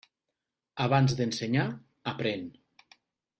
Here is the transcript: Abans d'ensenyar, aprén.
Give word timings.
Abans 0.85 1.13
d'ensenyar, 1.19 1.67
aprén. 2.13 2.49